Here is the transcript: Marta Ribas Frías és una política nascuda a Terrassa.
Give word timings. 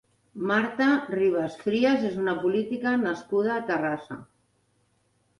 Marta 0.51 0.85
Ribas 1.09 1.57
Frías 1.65 2.07
és 2.09 2.17
una 2.21 2.33
política 2.45 2.93
nascuda 3.01 3.53
a 3.57 3.65
Terrassa. 3.69 4.17